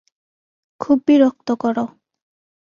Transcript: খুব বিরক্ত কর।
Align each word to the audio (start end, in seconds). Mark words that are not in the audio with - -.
খুব 0.79 0.97
বিরক্ত 1.07 1.47
কর। 1.53 1.77